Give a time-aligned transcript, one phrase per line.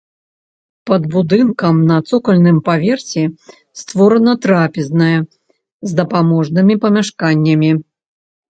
[0.89, 3.23] Пад будынкам на цокальным паверсе
[3.81, 5.19] створана трапезная
[5.91, 7.71] з дапаможнымі памяшканнямі.